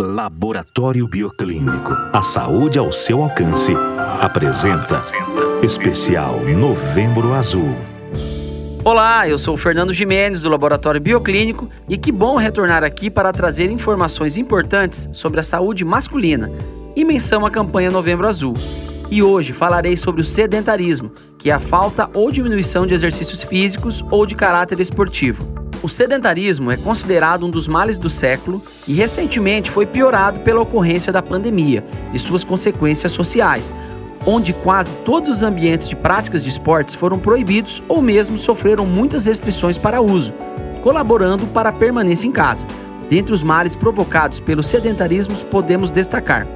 Laboratório 0.00 1.06
Bioclínico. 1.06 1.92
A 2.10 2.22
saúde 2.22 2.78
ao 2.78 2.90
seu 2.90 3.22
alcance. 3.22 3.74
Apresenta 4.18 5.04
Especial 5.62 6.40
Novembro 6.40 7.34
Azul. 7.34 7.76
Olá, 8.82 9.28
eu 9.28 9.36
sou 9.36 9.54
o 9.54 9.58
Fernando 9.58 9.92
Jimenez 9.92 10.40
do 10.40 10.48
Laboratório 10.48 11.02
Bioclínico 11.02 11.68
e 11.86 11.98
que 11.98 12.10
bom 12.10 12.36
retornar 12.36 12.82
aqui 12.82 13.10
para 13.10 13.30
trazer 13.30 13.70
informações 13.70 14.38
importantes 14.38 15.06
sobre 15.12 15.40
a 15.40 15.42
saúde 15.42 15.84
masculina 15.84 16.50
e 16.96 17.04
menção 17.04 17.44
à 17.44 17.50
campanha 17.50 17.90
Novembro 17.90 18.26
Azul. 18.26 18.54
E 19.10 19.22
hoje 19.22 19.52
falarei 19.52 19.98
sobre 19.98 20.22
o 20.22 20.24
sedentarismo, 20.24 21.12
que 21.38 21.50
é 21.50 21.52
a 21.52 21.60
falta 21.60 22.08
ou 22.14 22.32
diminuição 22.32 22.86
de 22.86 22.94
exercícios 22.94 23.42
físicos 23.42 24.02
ou 24.10 24.24
de 24.24 24.34
caráter 24.34 24.80
esportivo. 24.80 25.69
O 25.82 25.88
sedentarismo 25.88 26.70
é 26.70 26.76
considerado 26.76 27.46
um 27.46 27.50
dos 27.50 27.66
males 27.66 27.96
do 27.96 28.10
século 28.10 28.62
e 28.86 28.92
recentemente 28.92 29.70
foi 29.70 29.86
piorado 29.86 30.40
pela 30.40 30.60
ocorrência 30.60 31.12
da 31.12 31.22
pandemia 31.22 31.84
e 32.12 32.18
suas 32.18 32.44
consequências 32.44 33.12
sociais, 33.12 33.74
onde 34.26 34.52
quase 34.52 34.96
todos 34.96 35.30
os 35.30 35.42
ambientes 35.42 35.88
de 35.88 35.96
práticas 35.96 36.42
de 36.42 36.50
esportes 36.50 36.94
foram 36.94 37.18
proibidos 37.18 37.82
ou 37.88 38.02
mesmo 38.02 38.36
sofreram 38.36 38.84
muitas 38.84 39.24
restrições 39.24 39.78
para 39.78 40.02
uso, 40.02 40.34
colaborando 40.82 41.46
para 41.46 41.70
a 41.70 41.72
permanência 41.72 42.28
em 42.28 42.32
casa. 42.32 42.66
Dentre 43.08 43.34
os 43.34 43.42
males 43.42 43.74
provocados 43.74 44.38
pelo 44.38 44.62
sedentarismo 44.62 45.34
podemos 45.50 45.90
destacar 45.90 46.46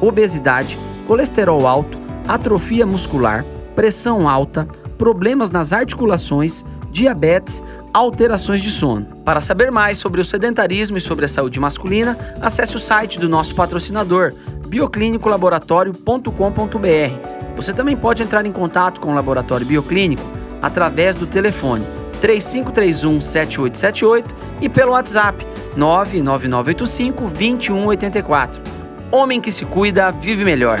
obesidade, 0.00 0.78
colesterol 1.06 1.66
alto, 1.66 1.98
atrofia 2.26 2.84
muscular, 2.84 3.44
pressão 3.74 4.28
alta, 4.28 4.68
problemas 4.98 5.50
nas 5.50 5.72
articulações, 5.72 6.64
diabetes, 6.94 7.62
alterações 7.92 8.62
de 8.62 8.70
sono. 8.70 9.04
Para 9.24 9.40
saber 9.40 9.72
mais 9.72 9.98
sobre 9.98 10.20
o 10.20 10.24
sedentarismo 10.24 10.96
e 10.96 11.00
sobre 11.00 11.24
a 11.24 11.28
saúde 11.28 11.58
masculina, 11.58 12.16
acesse 12.40 12.76
o 12.76 12.78
site 12.78 13.18
do 13.18 13.28
nosso 13.28 13.56
patrocinador, 13.56 14.32
bioclinicolaboratório.com.br. 14.68 17.56
Você 17.56 17.72
também 17.72 17.96
pode 17.96 18.22
entrar 18.22 18.46
em 18.46 18.52
contato 18.52 19.00
com 19.00 19.10
o 19.10 19.14
Laboratório 19.14 19.66
Bioclínico 19.66 20.22
através 20.62 21.16
do 21.16 21.26
telefone 21.26 21.84
3531 22.20 23.20
7878 23.20 24.36
e 24.60 24.68
pelo 24.68 24.92
WhatsApp 24.92 25.44
99985 25.76 27.22
2184. 27.22 28.62
Homem 29.10 29.40
que 29.40 29.50
se 29.50 29.64
cuida, 29.64 30.12
vive 30.12 30.44
melhor. 30.44 30.80